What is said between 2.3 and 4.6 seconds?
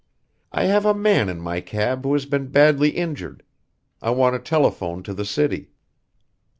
badly injured. I want to